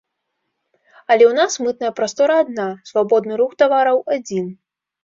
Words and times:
Але 1.11 1.23
ў 1.27 1.33
нас 1.41 1.59
мытная 1.65 1.93
прастора 2.01 2.41
адна, 2.45 2.67
свабодны 2.93 3.33
рух 3.45 3.51
тавараў 3.63 4.07
адзін. 4.19 4.45